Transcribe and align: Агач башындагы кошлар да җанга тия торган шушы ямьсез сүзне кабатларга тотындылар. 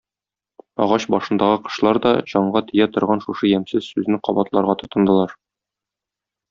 Агач 0.85 1.05
башындагы 1.15 1.59
кошлар 1.67 1.99
да 2.07 2.13
җанга 2.33 2.65
тия 2.73 2.89
торган 2.97 3.23
шушы 3.27 3.53
ямьсез 3.55 3.93
сүзне 3.93 4.23
кабатларга 4.31 4.79
тотындылар. 4.85 5.41